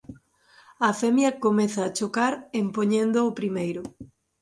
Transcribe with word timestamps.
A 0.87 0.89
femia 1.01 1.31
comeza 1.45 1.81
a 1.85 1.93
chocar 1.97 2.33
en 2.59 2.65
poñendo 2.75 3.19
o 3.29 3.35
primeiro. 3.39 3.81